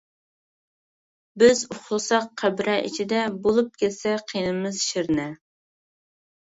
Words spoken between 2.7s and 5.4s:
ئىچىدە، بولۇپ كەتسە قېنىمىز شىرنە.